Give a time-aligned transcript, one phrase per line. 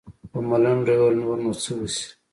[0.31, 2.05] په ملنډو يې وويل نور نو څه وسي.